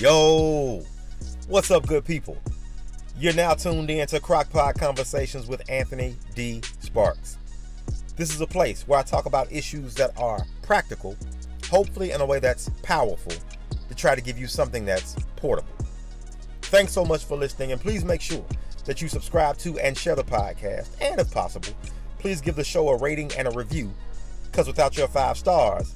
Yo, 0.00 0.80
what's 1.48 1.72
up, 1.72 1.84
good 1.84 2.04
people? 2.04 2.36
You're 3.18 3.34
now 3.34 3.54
tuned 3.54 3.90
in 3.90 4.06
to 4.06 4.20
Crockpot 4.20 4.78
Conversations 4.78 5.48
with 5.48 5.68
Anthony 5.68 6.14
D. 6.36 6.62
Sparks. 6.78 7.36
This 8.14 8.32
is 8.32 8.40
a 8.40 8.46
place 8.46 8.86
where 8.86 9.00
I 9.00 9.02
talk 9.02 9.26
about 9.26 9.50
issues 9.50 9.96
that 9.96 10.16
are 10.16 10.46
practical, 10.62 11.16
hopefully 11.68 12.12
in 12.12 12.20
a 12.20 12.24
way 12.26 12.38
that's 12.38 12.70
powerful, 12.84 13.32
to 13.88 13.94
try 13.96 14.14
to 14.14 14.20
give 14.20 14.38
you 14.38 14.46
something 14.46 14.84
that's 14.84 15.16
portable. 15.34 15.68
Thanks 16.62 16.92
so 16.92 17.04
much 17.04 17.24
for 17.24 17.36
listening, 17.36 17.72
and 17.72 17.80
please 17.80 18.04
make 18.04 18.20
sure 18.20 18.46
that 18.84 19.02
you 19.02 19.08
subscribe 19.08 19.58
to 19.58 19.80
and 19.80 19.98
share 19.98 20.14
the 20.14 20.22
podcast. 20.22 20.90
And 21.00 21.20
if 21.20 21.28
possible, 21.32 21.74
please 22.20 22.40
give 22.40 22.54
the 22.54 22.62
show 22.62 22.88
a 22.90 22.96
rating 22.96 23.32
and 23.36 23.48
a 23.48 23.50
review, 23.50 23.92
because 24.44 24.68
without 24.68 24.96
your 24.96 25.08
five 25.08 25.36
stars, 25.36 25.92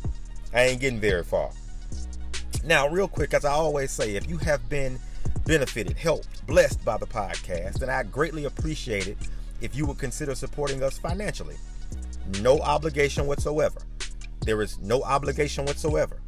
I 0.52 0.62
ain't 0.62 0.80
getting 0.80 0.98
very 0.98 1.22
far. 1.22 1.52
Now, 2.64 2.88
real 2.88 3.08
quick, 3.08 3.34
as 3.34 3.44
I 3.44 3.50
always 3.50 3.90
say, 3.90 4.14
if 4.14 4.28
you 4.28 4.38
have 4.38 4.68
been 4.68 4.98
benefited, 5.46 5.96
helped, 5.96 6.46
blessed 6.46 6.84
by 6.84 6.96
the 6.96 7.06
podcast, 7.06 7.80
then 7.80 7.90
I 7.90 8.04
greatly 8.04 8.44
appreciate 8.44 9.08
it 9.08 9.18
if 9.60 9.74
you 9.74 9.84
would 9.86 9.98
consider 9.98 10.34
supporting 10.34 10.82
us 10.82 10.98
financially. 10.98 11.56
No 12.40 12.60
obligation 12.60 13.26
whatsoever. 13.26 13.80
There 14.44 14.62
is 14.62 14.78
no 14.78 15.02
obligation 15.02 15.64
whatsoever. 15.64 16.20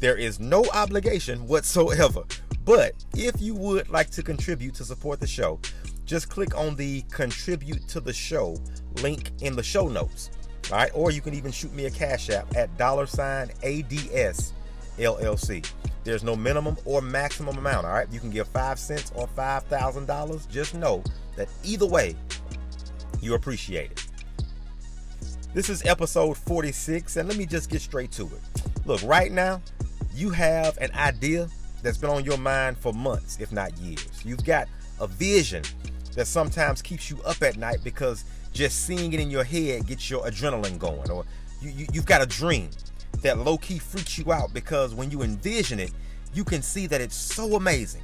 There 0.00 0.16
is 0.16 0.40
no 0.40 0.64
obligation 0.72 1.46
whatsoever. 1.46 2.24
But 2.64 2.92
if 3.14 3.40
you 3.40 3.54
would 3.54 3.90
like 3.90 4.10
to 4.10 4.22
contribute 4.22 4.74
to 4.76 4.84
support 4.84 5.20
the 5.20 5.26
show, 5.26 5.60
just 6.06 6.30
click 6.30 6.56
on 6.56 6.74
the 6.76 7.02
contribute 7.10 7.86
to 7.88 8.00
the 8.00 8.12
show 8.12 8.56
link 9.02 9.30
in 9.42 9.56
the 9.56 9.62
show 9.62 9.88
notes. 9.88 10.30
All 10.70 10.78
right, 10.78 10.90
or 10.94 11.10
you 11.10 11.20
can 11.20 11.34
even 11.34 11.52
shoot 11.52 11.72
me 11.74 11.86
a 11.86 11.90
cash 11.90 12.30
app 12.30 12.56
at 12.56 12.76
dollar 12.78 13.06
sign 13.06 13.50
ADS 13.62 14.54
LLC. 14.98 15.68
There's 16.04 16.24
no 16.24 16.34
minimum 16.34 16.76
or 16.84 17.00
maximum 17.00 17.58
amount, 17.58 17.86
all 17.86 17.92
right? 17.92 18.08
You 18.10 18.20
can 18.20 18.30
give 18.30 18.48
five 18.48 18.78
cents 18.78 19.12
or 19.14 19.28
$5,000. 19.28 20.50
Just 20.50 20.74
know 20.74 21.02
that 21.36 21.48
either 21.64 21.86
way, 21.86 22.16
you 23.20 23.34
appreciate 23.34 23.92
it. 23.92 24.06
This 25.54 25.68
is 25.68 25.84
episode 25.84 26.36
46, 26.38 27.16
and 27.16 27.28
let 27.28 27.36
me 27.36 27.46
just 27.46 27.70
get 27.70 27.82
straight 27.82 28.10
to 28.12 28.24
it. 28.24 28.62
Look, 28.86 29.02
right 29.02 29.30
now, 29.30 29.60
you 30.14 30.30
have 30.30 30.78
an 30.78 30.90
idea 30.92 31.48
that's 31.82 31.98
been 31.98 32.10
on 32.10 32.24
your 32.24 32.38
mind 32.38 32.78
for 32.78 32.92
months, 32.92 33.38
if 33.38 33.52
not 33.52 33.76
years. 33.78 34.24
You've 34.24 34.44
got 34.44 34.68
a 35.00 35.06
vision 35.06 35.62
that 36.14 36.26
sometimes 36.26 36.82
keeps 36.82 37.10
you 37.10 37.20
up 37.24 37.42
at 37.42 37.56
night 37.56 37.78
because 37.84 38.24
just 38.52 38.86
seeing 38.86 39.12
it 39.12 39.20
in 39.20 39.30
your 39.30 39.44
head 39.44 39.86
gets 39.86 40.10
your 40.10 40.24
adrenaline 40.24 40.78
going, 40.78 41.10
or 41.10 41.24
you, 41.60 41.70
you, 41.70 41.86
you've 41.92 42.06
got 42.06 42.22
a 42.22 42.26
dream 42.26 42.70
that 43.22 43.38
low 43.38 43.56
key 43.56 43.78
freaks 43.78 44.18
you 44.18 44.32
out 44.32 44.52
because 44.52 44.94
when 44.94 45.10
you 45.10 45.22
envision 45.22 45.80
it, 45.80 45.92
you 46.34 46.44
can 46.44 46.62
see 46.62 46.86
that 46.86 47.00
it's 47.00 47.16
so 47.16 47.56
amazing 47.56 48.02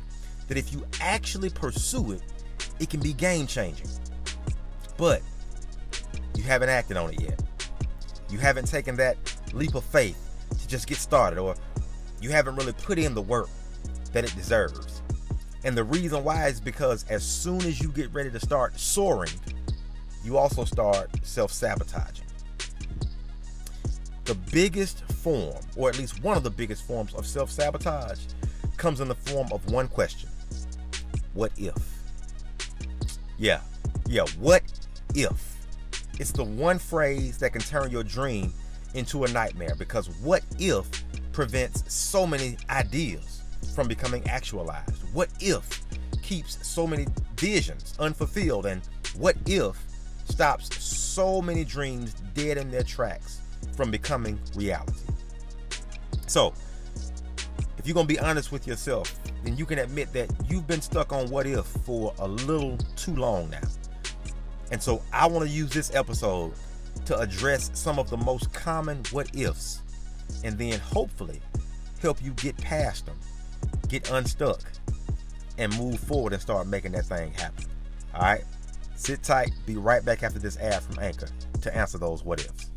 that 0.49 0.57
if 0.57 0.73
you 0.73 0.85
actually 1.01 1.51
pursue 1.51 2.13
it, 2.13 2.23
it 2.81 2.91
can 2.91 3.01
be 3.01 3.13
game 3.13 3.47
changing. 3.47 3.89
But 4.97 5.23
you 6.37 6.43
haven't 6.43 6.69
acted 6.69 6.97
on 6.97 7.13
it 7.13 7.21
yet. 7.21 7.43
You 8.31 8.39
haven't 8.39 8.67
taken 8.67 8.97
that 8.97 9.17
leap 9.53 9.75
of 9.75 9.85
faith 9.85 10.19
to 10.61 10.69
just 10.69 10.87
get 10.87 10.99
started, 10.99 11.39
or 11.39 11.55
you 12.21 12.31
haven't 12.31 12.57
really 12.57 12.73
put 12.73 12.99
in 12.99 13.15
the 13.15 13.23
work 13.23 13.49
that 14.13 14.25
it 14.25 14.35
deserves. 14.35 15.03
And 15.65 15.77
the 15.77 15.85
reason 15.85 16.23
why 16.25 16.47
is 16.47 16.61
because 16.61 17.05
as 17.09 17.25
soon 17.25 17.61
as 17.63 17.81
you 17.81 17.91
get 17.91 18.13
ready 18.13 18.31
to 18.31 18.41
start 18.41 18.79
soaring, 18.79 19.33
you 20.25 20.37
also 20.37 20.65
start 20.65 21.11
self 21.23 21.53
sabotaging 21.53 22.28
the 24.29 24.35
biggest 24.53 25.11
form, 25.11 25.57
or 25.75 25.89
at 25.89 25.97
least 25.99 26.23
one 26.23 26.37
of 26.37 26.43
the 26.43 26.51
biggest 26.51 26.87
forms 26.87 27.15
of 27.15 27.27
self 27.27 27.51
sabotage, 27.51 28.21
comes 28.77 29.01
in 29.01 29.09
the 29.09 29.15
form 29.15 29.49
of 29.51 29.69
one 29.73 29.89
question 29.89 30.29
What 31.33 31.51
if? 31.57 31.75
Yeah, 33.39 33.61
yeah, 34.07 34.27
what 34.39 34.63
if? 35.15 35.57
It's 36.21 36.31
the 36.31 36.45
one 36.45 36.79
phrase 36.79 37.39
that 37.39 37.53
can 37.53 37.63
turn 37.63 37.91
your 37.91 38.05
dream 38.05 38.53
into 38.95 39.25
a 39.25 39.29
nightmare 39.29 39.75
because 39.79 40.09
what 40.21 40.43
if 40.59 40.87
prevents 41.33 41.91
so 41.93 42.27
many 42.27 42.59
ideas 42.69 43.43
from 43.75 43.89
becoming 43.89 44.29
actualized? 44.29 45.05
What 45.15 45.31
if 45.41 45.81
keeps 46.23 46.67
so 46.67 46.87
many 46.87 47.07
visions 47.37 47.95
unfulfilled? 47.99 48.67
And 48.67 48.83
what 49.17 49.37
if 49.47 49.77
stops 50.27 50.85
so 50.85 51.41
many 51.41 51.65
dreams 51.65 52.13
dead 52.35 52.59
in 52.59 52.71
their 52.71 52.83
tracks 52.83 53.41
from 53.77 53.91
becoming 53.91 54.39
reality. 54.55 54.93
So, 56.27 56.53
if 57.79 57.87
you're 57.87 57.95
going 57.95 58.07
to 58.07 58.15
be 58.15 58.19
honest 58.19 58.53
with 58.53 58.67
yourself, 58.67 59.15
then 59.45 59.57
you 59.57 59.65
can 59.65 59.79
admit 59.79 60.13
that 60.13 60.31
you've 60.49 60.67
been 60.67 60.83
stuck 60.83 61.13
on 61.13 61.31
what 61.31 61.47
if 61.47 61.65
for 61.65 62.13
a 62.19 62.29
little 62.29 62.77
too 62.97 63.15
long 63.15 63.51
now. 63.51 63.61
And 64.71 64.83
so, 64.83 65.03
I 65.13 65.27
want 65.27 65.47
to 65.47 65.51
use 65.51 65.71
this 65.71 65.95
episode 65.95 66.53
to 67.07 67.19
address 67.19 67.71
some 67.75 67.99
of 67.99 68.11
the 68.11 68.17
most 68.17 68.53
common 68.53 69.03
what 69.13 69.35
ifs 69.35 69.83
and 70.45 70.59
then 70.59 70.79
hopefully 70.81 71.41
help 72.01 72.23
you 72.23 72.33
get 72.33 72.57
past 72.59 73.07
them, 73.07 73.19
get 73.89 74.11
unstuck, 74.11 74.63
and 75.57 75.77
move 75.79 75.99
forward 76.01 76.33
and 76.33 76.41
start 76.43 76.67
making 76.67 76.93
that 76.93 77.05
thing 77.07 77.33
happen. 77.33 77.65
All 78.15 78.23
right? 78.23 78.45
Sit 78.95 79.23
tight, 79.23 79.53
be 79.67 79.77
right 79.77 80.05
back 80.05 80.23
after 80.23 80.39
this 80.39 80.57
ad 80.59 80.83
from 80.83 80.99
Anchor 80.99 81.29
to 81.63 81.77
answer 81.77 81.99
those 81.99 82.25
what 82.25 82.41
ifs. 82.41 82.68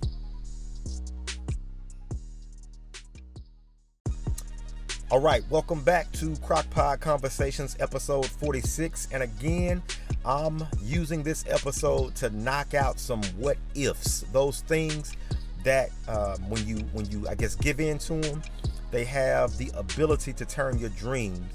All 5.11 5.19
right, 5.19 5.43
welcome 5.49 5.83
back 5.83 6.09
to 6.13 6.27
Crockpot 6.27 7.01
Conversations, 7.01 7.75
episode 7.81 8.25
46. 8.25 9.09
And 9.11 9.23
again, 9.23 9.83
I'm 10.23 10.63
using 10.81 11.21
this 11.21 11.43
episode 11.49 12.15
to 12.15 12.29
knock 12.29 12.73
out 12.73 12.97
some 12.97 13.21
what 13.35 13.57
ifs, 13.75 14.23
those 14.31 14.61
things 14.61 15.17
that 15.65 15.89
um, 16.07 16.49
when 16.49 16.65
you 16.65 16.77
when 16.93 17.11
you 17.11 17.27
I 17.27 17.35
guess 17.35 17.55
give 17.55 17.81
in 17.81 17.97
to 17.97 18.21
them, 18.21 18.41
they 18.89 19.03
have 19.03 19.57
the 19.57 19.69
ability 19.75 20.31
to 20.31 20.45
turn 20.45 20.79
your 20.79 20.91
dreams 20.91 21.45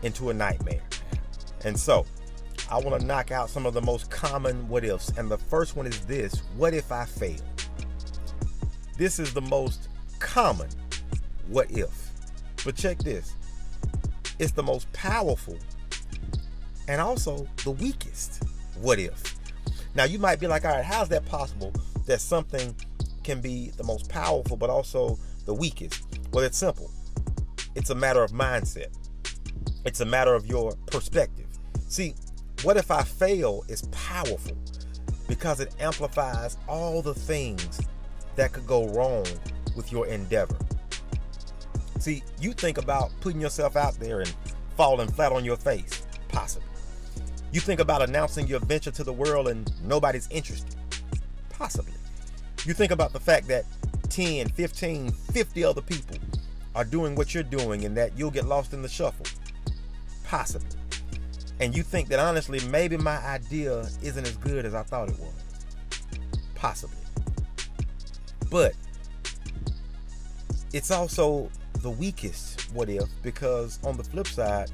into 0.00 0.30
a 0.30 0.34
nightmare. 0.34 0.80
And 1.66 1.78
so, 1.78 2.06
I 2.70 2.78
want 2.78 2.98
to 2.98 3.06
knock 3.06 3.30
out 3.30 3.50
some 3.50 3.66
of 3.66 3.74
the 3.74 3.82
most 3.82 4.10
common 4.10 4.66
what 4.70 4.86
ifs. 4.86 5.10
And 5.18 5.30
the 5.30 5.36
first 5.36 5.76
one 5.76 5.86
is 5.86 6.00
this: 6.06 6.38
What 6.56 6.72
if 6.72 6.90
I 6.90 7.04
fail? 7.04 7.40
This 8.96 9.18
is 9.18 9.34
the 9.34 9.42
most 9.42 9.90
common 10.18 10.70
what 11.46 11.70
if. 11.72 12.09
But 12.64 12.76
check 12.76 12.98
this 12.98 13.34
it's 14.38 14.52
the 14.52 14.62
most 14.62 14.90
powerful 14.92 15.58
and 16.88 17.00
also 17.00 17.46
the 17.64 17.70
weakest. 17.70 18.42
What 18.80 18.98
if? 18.98 19.36
Now, 19.94 20.04
you 20.04 20.18
might 20.18 20.40
be 20.40 20.46
like, 20.46 20.64
all 20.64 20.72
right, 20.72 20.84
how's 20.84 21.08
that 21.10 21.26
possible 21.26 21.72
that 22.06 22.20
something 22.20 22.74
can 23.22 23.40
be 23.40 23.70
the 23.76 23.84
most 23.84 24.08
powerful 24.08 24.56
but 24.56 24.70
also 24.70 25.18
the 25.44 25.54
weakest? 25.54 26.04
Well, 26.32 26.44
it's 26.44 26.58
simple 26.58 26.90
it's 27.76 27.90
a 27.90 27.94
matter 27.94 28.22
of 28.22 28.32
mindset, 28.32 28.88
it's 29.84 30.00
a 30.00 30.04
matter 30.04 30.34
of 30.34 30.46
your 30.46 30.72
perspective. 30.86 31.46
See, 31.88 32.14
what 32.62 32.76
if 32.76 32.90
I 32.90 33.02
fail 33.02 33.64
is 33.68 33.82
powerful 33.92 34.56
because 35.28 35.60
it 35.60 35.72
amplifies 35.78 36.56
all 36.68 37.02
the 37.02 37.14
things 37.14 37.80
that 38.34 38.52
could 38.52 38.66
go 38.66 38.88
wrong 38.88 39.24
with 39.76 39.92
your 39.92 40.06
endeavor. 40.08 40.56
See, 42.00 42.22
you 42.40 42.54
think 42.54 42.78
about 42.78 43.10
putting 43.20 43.42
yourself 43.42 43.76
out 43.76 43.94
there 44.00 44.20
and 44.20 44.34
falling 44.74 45.12
flat 45.12 45.32
on 45.32 45.44
your 45.44 45.56
face, 45.56 46.02
possibly. 46.28 46.66
You 47.52 47.60
think 47.60 47.78
about 47.78 48.00
announcing 48.00 48.46
your 48.46 48.60
venture 48.60 48.90
to 48.90 49.04
the 49.04 49.12
world 49.12 49.48
and 49.48 49.70
nobody's 49.84 50.26
interested, 50.30 50.74
possibly. 51.50 51.92
You 52.64 52.72
think 52.72 52.90
about 52.90 53.12
the 53.12 53.20
fact 53.20 53.48
that 53.48 53.66
10, 54.08 54.48
15, 54.48 55.10
50 55.10 55.64
other 55.64 55.82
people 55.82 56.16
are 56.74 56.86
doing 56.86 57.14
what 57.14 57.34
you're 57.34 57.42
doing 57.42 57.84
and 57.84 57.94
that 57.98 58.16
you'll 58.16 58.30
get 58.30 58.46
lost 58.46 58.72
in 58.72 58.80
the 58.80 58.88
shuffle, 58.88 59.26
possibly. 60.24 60.68
And 61.60 61.76
you 61.76 61.82
think 61.82 62.08
that 62.08 62.18
honestly, 62.18 62.60
maybe 62.68 62.96
my 62.96 63.18
idea 63.26 63.80
isn't 64.02 64.26
as 64.26 64.38
good 64.38 64.64
as 64.64 64.74
I 64.74 64.84
thought 64.84 65.10
it 65.10 65.18
was, 65.18 65.34
possibly. 66.54 66.96
But 68.50 68.72
it's 70.72 70.90
also 70.90 71.50
the 71.80 71.90
weakest 71.90 72.72
what 72.72 72.88
if 72.88 73.04
because 73.22 73.78
on 73.84 73.96
the 73.96 74.04
flip 74.04 74.26
side, 74.26 74.70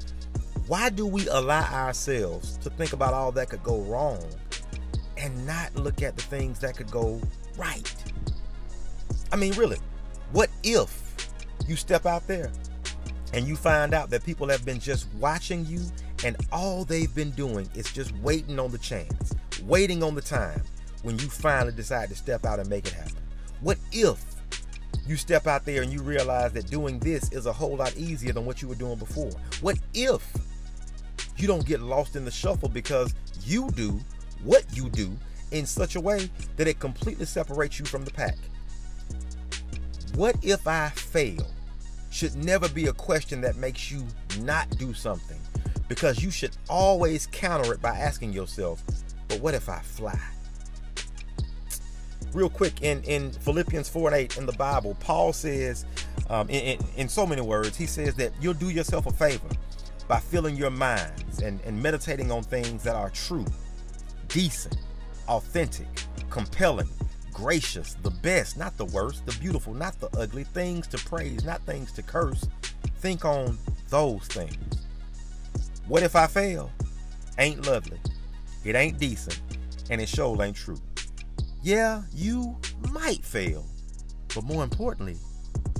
why 0.67 0.89
do 0.89 1.05
we 1.05 1.27
allow 1.29 1.63
ourselves 1.73 2.57
to 2.57 2.69
think 2.69 2.93
about 2.93 3.13
all 3.13 3.31
that 3.31 3.49
could 3.49 3.63
go 3.63 3.81
wrong 3.83 4.23
and 5.17 5.47
not 5.47 5.73
look 5.75 6.01
at 6.01 6.15
the 6.15 6.21
things 6.23 6.59
that 6.59 6.75
could 6.75 6.91
go 6.91 7.21
right? 7.57 7.95
I 9.31 9.35
mean, 9.35 9.53
really, 9.53 9.77
what 10.31 10.49
if 10.63 11.29
you 11.67 11.75
step 11.75 12.05
out 12.05 12.27
there 12.27 12.51
and 13.33 13.47
you 13.47 13.55
find 13.55 13.93
out 13.93 14.09
that 14.09 14.23
people 14.23 14.47
have 14.49 14.65
been 14.65 14.79
just 14.79 15.07
watching 15.15 15.65
you 15.65 15.81
and 16.23 16.35
all 16.51 16.83
they've 16.85 17.13
been 17.13 17.31
doing 17.31 17.69
is 17.75 17.91
just 17.91 18.15
waiting 18.17 18.59
on 18.59 18.71
the 18.71 18.77
chance, 18.77 19.35
waiting 19.63 20.03
on 20.03 20.15
the 20.15 20.21
time 20.21 20.61
when 21.03 21.17
you 21.19 21.27
finally 21.27 21.73
decide 21.73 22.09
to 22.09 22.15
step 22.15 22.45
out 22.45 22.59
and 22.59 22.69
make 22.69 22.87
it 22.87 22.93
happen? 22.93 23.15
What 23.61 23.77
if 23.91 24.23
you 25.07 25.15
step 25.15 25.47
out 25.47 25.65
there 25.65 25.81
and 25.81 25.91
you 25.91 26.01
realize 26.01 26.53
that 26.53 26.69
doing 26.69 26.99
this 26.99 27.31
is 27.31 27.45
a 27.45 27.53
whole 27.53 27.77
lot 27.77 27.95
easier 27.95 28.33
than 28.33 28.45
what 28.45 28.61
you 28.61 28.67
were 28.67 28.75
doing 28.75 28.97
before? 28.97 29.31
What 29.61 29.77
if 29.93 30.25
you 31.37 31.47
don't 31.47 31.65
get 31.65 31.81
lost 31.81 32.15
in 32.15 32.25
the 32.25 32.31
shuffle 32.31 32.69
because 32.69 33.13
you 33.43 33.69
do 33.71 33.99
what 34.43 34.65
you 34.75 34.89
do 34.89 35.11
in 35.51 35.65
such 35.65 35.95
a 35.95 36.01
way 36.01 36.29
that 36.57 36.67
it 36.67 36.79
completely 36.79 37.25
separates 37.25 37.79
you 37.79 37.85
from 37.85 38.03
the 38.05 38.11
pack? 38.11 38.37
What 40.15 40.35
if 40.43 40.67
I 40.67 40.89
fail? 40.89 41.47
Should 42.09 42.35
never 42.35 42.67
be 42.69 42.87
a 42.87 42.93
question 42.93 43.41
that 43.41 43.57
makes 43.57 43.91
you 43.91 44.05
not 44.39 44.69
do 44.77 44.93
something 44.93 45.39
because 45.87 46.23
you 46.23 46.31
should 46.31 46.55
always 46.69 47.27
counter 47.27 47.73
it 47.73 47.81
by 47.81 47.97
asking 47.97 48.33
yourself, 48.33 48.83
but 49.27 49.39
what 49.39 49.53
if 49.53 49.69
I 49.69 49.79
fly? 49.79 50.19
Real 52.33 52.49
quick 52.49 52.81
in 52.81 53.01
in 53.03 53.31
philippians 53.31 53.89
4 53.89 54.09
and 54.09 54.17
8 54.17 54.37
in 54.37 54.45
the 54.45 54.53
bible 54.53 54.95
paul 54.99 55.33
says 55.33 55.85
um, 56.29 56.49
in, 56.49 56.77
in, 56.77 56.79
in 56.97 57.09
so 57.09 57.25
many 57.25 57.41
words 57.41 57.77
he 57.77 57.85
says 57.85 58.15
that 58.15 58.31
you'll 58.41 58.53
do 58.53 58.69
yourself 58.69 59.05
a 59.07 59.11
favor 59.11 59.47
by 60.07 60.19
filling 60.19 60.55
your 60.55 60.69
minds 60.69 61.41
and, 61.41 61.59
and 61.65 61.81
meditating 61.81 62.31
on 62.31 62.43
things 62.43 62.83
that 62.83 62.95
are 62.95 63.09
true 63.09 63.45
decent 64.27 64.77
authentic 65.27 65.87
compelling 66.29 66.87
gracious 67.37 67.95
the 68.01 68.09
best 68.09 68.57
not 68.57 68.75
the 68.77 68.85
worst 68.85 69.23
the 69.27 69.31
beautiful 69.33 69.71
not 69.71 69.99
the 69.99 70.09
ugly 70.17 70.43
things 70.43 70.87
to 70.87 70.97
praise 70.97 71.43
not 71.45 71.63
things 71.67 71.91
to 71.91 72.01
curse. 72.01 72.47
Think 72.99 73.25
on 73.25 73.59
those 73.89 74.25
things. 74.25 74.87
What 75.87 76.01
if 76.01 76.15
i 76.15 76.25
fail? 76.25 76.71
Ain't 77.37 77.67
lovely. 77.67 77.99
It 78.65 78.75
ain't 78.75 78.97
decent 78.97 79.39
and 79.91 80.01
it 80.01 80.09
sure 80.09 80.41
ain't 80.41 80.55
true 80.55 80.79
yeah, 81.67 82.03
you 82.13 82.55
might 82.93 83.25
fail, 83.25 83.65
but 84.33 84.45
more 84.45 84.63
importantly, 84.63 85.17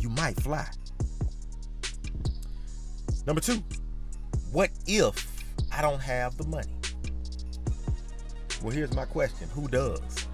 you 0.02 0.10
might 0.10 0.36
fly. 0.42 0.68
Number 3.26 3.40
two, 3.40 3.64
what 4.52 4.70
if 4.86 5.46
I 5.72 5.82
don't 5.82 6.02
have 6.02 6.36
the 6.36 6.46
money? 6.46 6.74
Well, 8.62 8.72
here's 8.72 8.94
my 8.94 9.06
question 9.06 9.48
Who 9.54 9.70
does? 9.70 10.28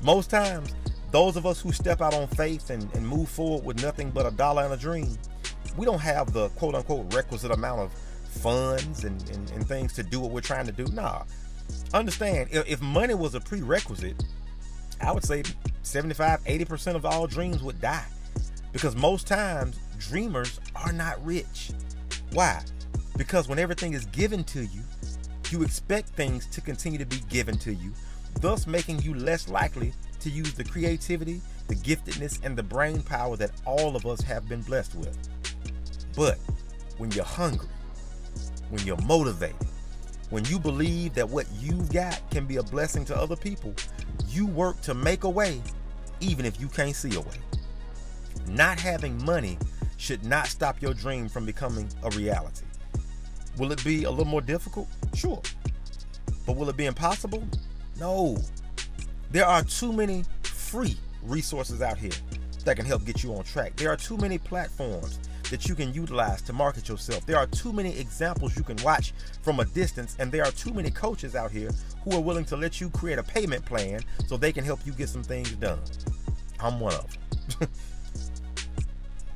Most 0.00 0.30
times, 0.30 0.74
those 1.10 1.36
of 1.36 1.44
us 1.44 1.60
who 1.60 1.70
step 1.70 2.00
out 2.00 2.14
on 2.14 2.26
faith 2.28 2.70
and, 2.70 2.90
and 2.94 3.06
move 3.06 3.28
forward 3.28 3.66
with 3.66 3.82
nothing 3.82 4.10
but 4.10 4.24
a 4.24 4.30
dollar 4.30 4.64
and 4.64 4.72
a 4.72 4.78
dream, 4.78 5.18
we 5.76 5.84
don't 5.84 6.00
have 6.00 6.32
the 6.32 6.48
quote 6.50 6.74
unquote 6.74 7.12
requisite 7.12 7.50
amount 7.50 7.82
of 7.82 7.92
funds 8.30 9.04
and, 9.04 9.20
and, 9.28 9.50
and 9.50 9.68
things 9.68 9.92
to 9.92 10.02
do 10.02 10.18
what 10.18 10.30
we're 10.30 10.40
trying 10.40 10.64
to 10.64 10.72
do. 10.72 10.86
Nah. 10.86 11.24
Understand, 11.92 12.48
if, 12.50 12.66
if 12.66 12.80
money 12.80 13.12
was 13.12 13.34
a 13.34 13.40
prerequisite, 13.40 14.24
I 15.00 15.12
would 15.12 15.24
say 15.24 15.42
75, 15.82 16.44
80% 16.44 16.94
of 16.94 17.04
all 17.04 17.26
dreams 17.26 17.62
would 17.62 17.80
die. 17.80 18.06
Because 18.72 18.94
most 18.96 19.26
times, 19.26 19.78
dreamers 19.98 20.60
are 20.76 20.92
not 20.92 21.24
rich. 21.24 21.70
Why? 22.32 22.62
Because 23.16 23.48
when 23.48 23.58
everything 23.58 23.94
is 23.94 24.04
given 24.06 24.44
to 24.44 24.60
you, 24.60 24.82
you 25.50 25.62
expect 25.62 26.10
things 26.10 26.46
to 26.46 26.60
continue 26.60 26.98
to 26.98 27.06
be 27.06 27.20
given 27.28 27.56
to 27.58 27.72
you, 27.72 27.92
thus 28.40 28.66
making 28.66 29.00
you 29.00 29.14
less 29.14 29.48
likely 29.48 29.92
to 30.20 30.30
use 30.30 30.52
the 30.52 30.64
creativity, 30.64 31.40
the 31.68 31.74
giftedness, 31.74 32.44
and 32.44 32.56
the 32.56 32.62
brain 32.62 33.02
power 33.02 33.36
that 33.36 33.52
all 33.64 33.96
of 33.96 34.04
us 34.04 34.20
have 34.20 34.48
been 34.48 34.62
blessed 34.62 34.94
with. 34.94 35.16
But 36.14 36.38
when 36.98 37.10
you're 37.12 37.24
hungry, 37.24 37.68
when 38.70 38.84
you're 38.84 39.00
motivated, 39.02 39.56
when 40.30 40.44
you 40.44 40.58
believe 40.58 41.14
that 41.14 41.28
what 41.28 41.46
you've 41.58 41.90
got 41.90 42.20
can 42.30 42.44
be 42.44 42.56
a 42.56 42.62
blessing 42.62 43.04
to 43.06 43.16
other 43.16 43.36
people, 43.36 43.74
you 44.28 44.46
work 44.46 44.80
to 44.82 44.94
make 44.94 45.24
a 45.24 45.30
way 45.30 45.62
even 46.20 46.44
if 46.44 46.60
you 46.60 46.68
can't 46.68 46.94
see 46.94 47.14
a 47.16 47.20
way. 47.20 47.36
Not 48.48 48.78
having 48.78 49.22
money 49.24 49.58
should 49.96 50.24
not 50.24 50.46
stop 50.46 50.80
your 50.80 50.94
dream 50.94 51.28
from 51.28 51.44
becoming 51.44 51.88
a 52.02 52.10
reality. 52.10 52.64
Will 53.56 53.72
it 53.72 53.82
be 53.84 54.04
a 54.04 54.10
little 54.10 54.24
more 54.24 54.40
difficult? 54.40 54.88
Sure. 55.14 55.42
But 56.46 56.56
will 56.56 56.68
it 56.68 56.76
be 56.76 56.86
impossible? 56.86 57.46
No. 57.98 58.38
There 59.30 59.44
are 59.44 59.62
too 59.62 59.92
many 59.92 60.24
free 60.42 60.96
resources 61.22 61.82
out 61.82 61.98
here 61.98 62.12
that 62.64 62.76
can 62.76 62.86
help 62.86 63.04
get 63.04 63.22
you 63.22 63.34
on 63.34 63.44
track. 63.44 63.76
There 63.76 63.90
are 63.90 63.96
too 63.96 64.16
many 64.16 64.38
platforms 64.38 65.18
that 65.50 65.68
you 65.68 65.74
can 65.74 65.92
utilize 65.92 66.42
to 66.42 66.52
market 66.52 66.88
yourself. 66.88 67.24
There 67.26 67.38
are 67.38 67.46
too 67.46 67.72
many 67.72 67.98
examples 67.98 68.56
you 68.56 68.62
can 68.62 68.76
watch 68.82 69.12
from 69.42 69.60
a 69.60 69.64
distance, 69.64 70.16
and 70.18 70.30
there 70.30 70.44
are 70.44 70.50
too 70.50 70.72
many 70.72 70.90
coaches 70.90 71.34
out 71.34 71.50
here 71.50 71.70
who 72.04 72.12
are 72.16 72.20
willing 72.20 72.44
to 72.46 72.56
let 72.56 72.80
you 72.80 72.90
create 72.90 73.18
a 73.18 73.22
payment 73.22 73.64
plan 73.64 74.00
so 74.26 74.36
they 74.36 74.52
can 74.52 74.64
help 74.64 74.80
you 74.84 74.92
get 74.92 75.08
some 75.08 75.22
things 75.22 75.52
done. 75.52 75.80
I'm 76.60 76.80
one 76.80 76.94
of 76.94 77.16
them. 77.58 77.68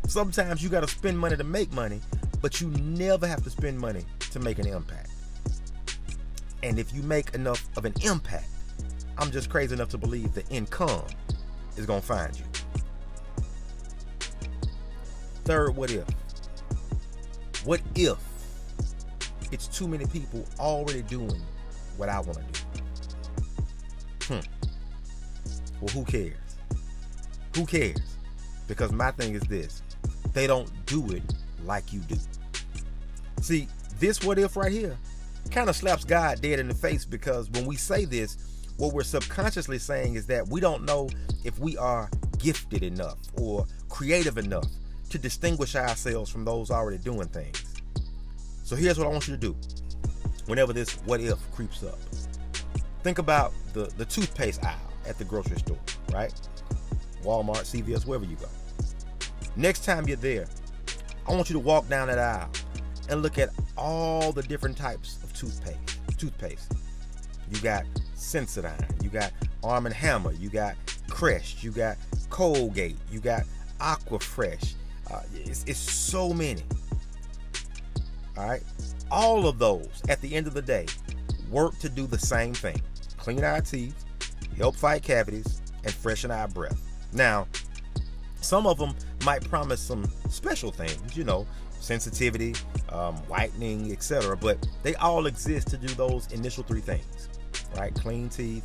Sometimes 0.08 0.62
you 0.62 0.68
got 0.68 0.80
to 0.80 0.88
spend 0.88 1.18
money 1.18 1.36
to 1.36 1.44
make 1.44 1.72
money, 1.72 2.00
but 2.42 2.60
you 2.60 2.68
never 2.68 3.26
have 3.26 3.42
to 3.44 3.50
spend 3.50 3.78
money 3.78 4.04
to 4.30 4.40
make 4.40 4.58
an 4.58 4.66
impact. 4.66 5.10
And 6.62 6.78
if 6.78 6.94
you 6.94 7.02
make 7.02 7.34
enough 7.34 7.64
of 7.76 7.84
an 7.84 7.94
impact, 8.02 8.48
I'm 9.18 9.30
just 9.30 9.50
crazy 9.50 9.74
enough 9.74 9.88
to 9.90 9.98
believe 9.98 10.34
the 10.34 10.46
income 10.48 11.06
is 11.76 11.86
going 11.86 12.00
to 12.00 12.06
find 12.06 12.36
you. 12.36 12.44
Third, 15.44 15.76
what 15.76 15.90
if? 15.90 16.06
What 17.64 17.80
if 17.94 18.18
it's 19.50 19.66
too 19.66 19.86
many 19.86 20.06
people 20.06 20.44
already 20.58 21.02
doing 21.02 21.42
what 21.96 22.08
I 22.08 22.20
want 22.20 22.38
to 22.38 22.62
do? 24.28 24.34
Hmm. 24.34 24.40
Well, 25.80 25.88
who 25.88 26.04
cares? 26.04 26.36
Who 27.56 27.66
cares? 27.66 28.16
Because 28.68 28.92
my 28.92 29.10
thing 29.10 29.34
is 29.34 29.42
this 29.42 29.82
they 30.32 30.46
don't 30.46 30.70
do 30.86 31.10
it 31.10 31.22
like 31.64 31.92
you 31.92 32.00
do. 32.00 32.16
See, 33.40 33.68
this 33.98 34.22
what 34.22 34.38
if 34.38 34.56
right 34.56 34.72
here 34.72 34.96
kind 35.50 35.68
of 35.68 35.76
slaps 35.76 36.04
God 36.04 36.40
dead 36.40 36.58
in 36.58 36.68
the 36.68 36.74
face 36.74 37.04
because 37.04 37.50
when 37.50 37.66
we 37.66 37.76
say 37.76 38.04
this, 38.04 38.38
what 38.76 38.94
we're 38.94 39.02
subconsciously 39.02 39.78
saying 39.78 40.14
is 40.14 40.26
that 40.26 40.48
we 40.48 40.60
don't 40.60 40.84
know 40.84 41.08
if 41.44 41.58
we 41.58 41.76
are 41.76 42.08
gifted 42.38 42.82
enough 42.82 43.18
or 43.40 43.66
creative 43.88 44.38
enough 44.38 44.66
to 45.12 45.18
distinguish 45.18 45.76
ourselves 45.76 46.30
from 46.30 46.44
those 46.44 46.70
already 46.70 46.98
doing 46.98 47.28
things. 47.28 47.62
So 48.64 48.74
here's 48.74 48.98
what 48.98 49.06
I 49.06 49.10
want 49.10 49.28
you 49.28 49.36
to 49.36 49.40
do 49.40 49.54
whenever 50.46 50.72
this 50.72 50.94
what 51.04 51.20
if 51.20 51.38
creeps 51.52 51.82
up. 51.82 51.98
Think 53.02 53.18
about 53.18 53.52
the, 53.74 53.92
the 53.98 54.04
toothpaste 54.06 54.64
aisle 54.64 54.78
at 55.06 55.18
the 55.18 55.24
grocery 55.24 55.58
store, 55.58 55.78
right? 56.12 56.32
Walmart, 57.22 57.64
CVS, 57.64 58.06
wherever 58.06 58.24
you 58.24 58.36
go. 58.36 58.48
Next 59.54 59.84
time 59.84 60.08
you're 60.08 60.16
there, 60.16 60.46
I 61.28 61.32
want 61.32 61.50
you 61.50 61.54
to 61.54 61.60
walk 61.60 61.88
down 61.88 62.08
that 62.08 62.18
aisle 62.18 62.50
and 63.10 63.22
look 63.22 63.38
at 63.38 63.50
all 63.76 64.32
the 64.32 64.42
different 64.42 64.76
types 64.76 65.22
of 65.22 65.32
toothpaste. 65.34 65.78
Toothpaste. 66.16 66.72
You 67.50 67.60
got 67.60 67.84
Sensodyne, 68.16 69.02
you 69.02 69.10
got 69.10 69.32
Arm 69.62 69.84
Hammer, 69.84 70.32
you 70.32 70.48
got 70.48 70.76
Crest, 71.10 71.62
you 71.62 71.70
got 71.70 71.98
Colgate, 72.30 72.96
you 73.10 73.20
got 73.20 73.42
Aquafresh, 73.78 74.74
uh, 75.10 75.20
it's, 75.34 75.64
it's 75.64 75.78
so 75.78 76.32
many. 76.32 76.62
All 78.36 78.46
right. 78.46 78.62
All 79.10 79.46
of 79.46 79.58
those, 79.58 80.02
at 80.08 80.20
the 80.20 80.34
end 80.34 80.46
of 80.46 80.54
the 80.54 80.62
day, 80.62 80.86
work 81.50 81.78
to 81.80 81.88
do 81.88 82.06
the 82.06 82.18
same 82.18 82.54
thing 82.54 82.80
clean 83.18 83.44
our 83.44 83.60
teeth, 83.60 84.04
help 84.56 84.74
fight 84.74 85.02
cavities, 85.02 85.62
and 85.84 85.94
freshen 85.94 86.32
our 86.32 86.48
breath. 86.48 86.80
Now, 87.12 87.46
some 88.40 88.66
of 88.66 88.78
them 88.78 88.94
might 89.24 89.48
promise 89.48 89.80
some 89.80 90.04
special 90.28 90.72
things, 90.72 91.16
you 91.16 91.22
know, 91.22 91.46
sensitivity, 91.78 92.54
um, 92.88 93.16
whitening, 93.28 93.92
etc. 93.92 94.36
But 94.36 94.66
they 94.82 94.96
all 94.96 95.26
exist 95.26 95.68
to 95.68 95.76
do 95.76 95.86
those 95.94 96.26
initial 96.32 96.64
three 96.64 96.80
things, 96.80 97.28
right? 97.76 97.94
Clean 97.94 98.28
teeth, 98.28 98.64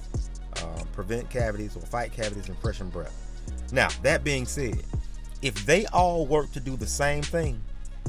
um, 0.63 0.87
prevent 0.91 1.29
cavities 1.29 1.75
or 1.75 1.81
fight 1.81 2.11
cavities, 2.11 2.49
and 2.49 2.57
freshen 2.57 2.89
breath. 2.89 3.13
Now, 3.71 3.89
that 4.01 4.23
being 4.23 4.45
said, 4.45 4.83
if 5.41 5.65
they 5.65 5.85
all 5.87 6.25
work 6.25 6.51
to 6.53 6.59
do 6.59 6.75
the 6.75 6.87
same 6.87 7.21
thing, 7.21 7.61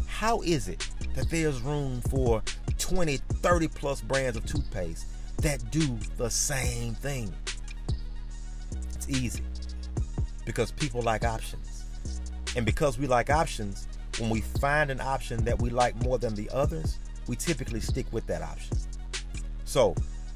how 0.06 0.40
is 0.42 0.68
it 0.68 0.88
that 1.14 1.28
there's 1.30 1.60
room 1.60 2.00
for 2.10 2.42
20, 2.78 3.16
30 3.16 3.68
plus 3.68 4.00
brands 4.00 4.36
of 4.36 4.46
toothpaste 4.46 5.06
that 5.38 5.70
do 5.70 5.98
the 6.16 6.30
same 6.30 6.94
thing? 6.94 7.32
It's 8.94 9.08
easy 9.08 9.42
because 10.44 10.72
people 10.72 11.02
like 11.02 11.24
options. 11.24 11.84
And 12.56 12.64
because 12.64 12.98
we 12.98 13.06
like 13.06 13.30
options, 13.30 13.86
when 14.18 14.30
we 14.30 14.40
find 14.40 14.90
an 14.90 15.00
option 15.00 15.44
that 15.44 15.60
we 15.60 15.70
like 15.70 15.94
more 16.02 16.18
than 16.18 16.34
the 16.34 16.48
others, 16.50 16.98
we 17.26 17.36
typically 17.36 17.80
stick 17.80 18.06
with 18.10 18.26
that 18.26 18.42
option. 18.42 18.76
So, 19.64 19.94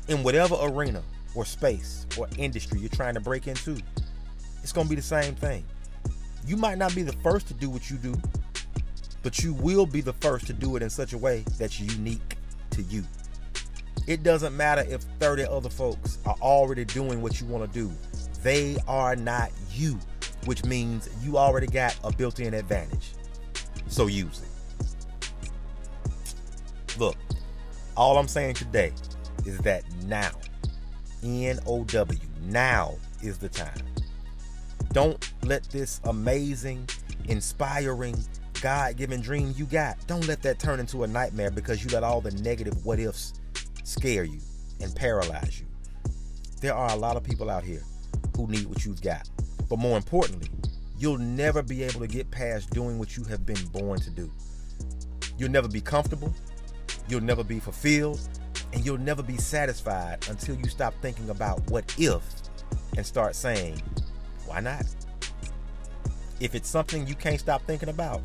in 0.08 0.22
whatever 0.22 0.56
arena 0.60 1.02
or 1.34 1.44
space 1.46 2.06
or 2.18 2.28
industry 2.36 2.80
you're 2.80 2.90
trying 2.90 3.14
to 3.14 3.20
break 3.20 3.48
into, 3.48 3.78
it's 4.62 4.72
going 4.72 4.86
to 4.86 4.90
be 4.90 4.96
the 4.96 5.02
same 5.02 5.34
thing. 5.34 5.64
You 6.46 6.56
might 6.56 6.78
not 6.78 6.94
be 6.94 7.02
the 7.02 7.12
first 7.22 7.46
to 7.48 7.54
do 7.54 7.70
what 7.70 7.90
you 7.90 7.96
do, 7.96 8.14
but 9.22 9.38
you 9.42 9.54
will 9.54 9.86
be 9.86 10.00
the 10.00 10.12
first 10.14 10.46
to 10.48 10.52
do 10.52 10.76
it 10.76 10.82
in 10.82 10.90
such 10.90 11.12
a 11.12 11.18
way 11.18 11.44
that's 11.58 11.80
unique 11.80 12.36
to 12.70 12.82
you. 12.82 13.04
It 14.06 14.22
doesn't 14.22 14.56
matter 14.56 14.84
if 14.88 15.02
30 15.20 15.44
other 15.44 15.70
folks 15.70 16.18
are 16.26 16.36
already 16.42 16.84
doing 16.84 17.22
what 17.22 17.40
you 17.40 17.46
want 17.46 17.70
to 17.72 17.78
do, 17.78 17.92
they 18.42 18.76
are 18.88 19.14
not 19.14 19.50
you. 19.70 19.98
which 20.46 20.64
means 20.64 21.08
you 21.22 21.38
already 21.38 21.66
got 21.66 21.96
a 22.04 22.12
built 22.12 22.40
in 22.40 22.54
advantage. 22.54 23.12
So 23.86 24.06
use 24.06 24.42
it. 24.42 24.48
Look, 26.98 27.16
all 27.96 28.18
I'm 28.18 28.28
saying 28.28 28.54
today 28.54 28.92
is 29.46 29.58
that 29.58 29.84
now, 30.04 30.30
N 31.22 31.58
O 31.66 31.84
W, 31.84 32.18
now 32.42 32.96
is 33.22 33.38
the 33.38 33.48
time. 33.48 33.82
Don't 34.92 35.32
let 35.42 35.64
this 35.70 36.00
amazing, 36.04 36.88
inspiring, 37.24 38.16
God 38.60 38.96
given 38.96 39.20
dream 39.20 39.54
you 39.56 39.64
got, 39.64 39.96
don't 40.06 40.26
let 40.28 40.42
that 40.42 40.58
turn 40.58 40.80
into 40.80 41.02
a 41.02 41.06
nightmare 41.06 41.50
because 41.50 41.82
you 41.82 41.90
let 41.90 42.04
all 42.04 42.20
the 42.20 42.30
negative 42.42 42.84
what 42.84 43.00
ifs 43.00 43.32
scare 43.84 44.24
you 44.24 44.38
and 44.80 44.94
paralyze 44.94 45.58
you. 45.58 45.66
There 46.60 46.74
are 46.74 46.90
a 46.90 46.96
lot 46.96 47.16
of 47.16 47.24
people 47.24 47.50
out 47.50 47.64
here 47.64 47.82
who 48.36 48.46
need 48.48 48.66
what 48.66 48.84
you've 48.84 49.02
got. 49.02 49.28
But 49.68 49.78
more 49.78 49.96
importantly, 49.96 50.50
you'll 50.98 51.18
never 51.18 51.62
be 51.62 51.82
able 51.82 52.00
to 52.00 52.06
get 52.06 52.30
past 52.30 52.70
doing 52.70 52.98
what 52.98 53.16
you 53.16 53.24
have 53.24 53.46
been 53.46 53.64
born 53.72 53.98
to 54.00 54.10
do. 54.10 54.30
You'll 55.38 55.50
never 55.50 55.68
be 55.68 55.80
comfortable, 55.80 56.32
you'll 57.08 57.22
never 57.22 57.42
be 57.42 57.58
fulfilled, 57.58 58.20
and 58.72 58.84
you'll 58.84 58.98
never 58.98 59.22
be 59.22 59.38
satisfied 59.38 60.24
until 60.28 60.54
you 60.54 60.66
stop 60.66 60.94
thinking 61.00 61.30
about 61.30 61.68
what 61.70 61.94
if 61.98 62.22
and 62.96 63.04
start 63.04 63.34
saying, 63.34 63.82
why 64.52 64.60
not? 64.60 64.84
If 66.38 66.54
it's 66.54 66.68
something 66.68 67.06
you 67.06 67.14
can't 67.14 67.40
stop 67.40 67.62
thinking 67.62 67.88
about, 67.88 68.20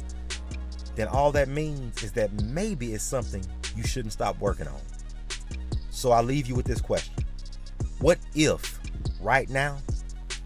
then 0.95 1.07
all 1.07 1.31
that 1.31 1.47
means 1.47 2.03
is 2.03 2.11
that 2.13 2.33
maybe 2.43 2.93
it's 2.93 3.03
something 3.03 3.41
you 3.77 3.83
shouldn't 3.83 4.11
stop 4.11 4.37
working 4.39 4.67
on. 4.67 4.81
So 5.89 6.11
I'll 6.11 6.23
leave 6.23 6.47
you 6.47 6.55
with 6.55 6.65
this 6.65 6.81
question 6.81 7.23
What 7.99 8.19
if 8.35 8.79
right 9.21 9.49
now 9.49 9.77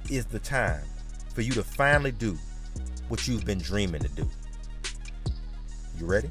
is 0.10 0.26
the 0.26 0.38
time 0.38 0.84
for 1.34 1.42
you 1.42 1.52
to 1.54 1.64
finally 1.64 2.12
do 2.12 2.38
what 3.08 3.28
you've 3.28 3.46
been 3.46 3.60
dreaming 3.60 4.02
to 4.02 4.10
do? 4.10 4.30
You 5.98 6.06
ready? 6.06 6.30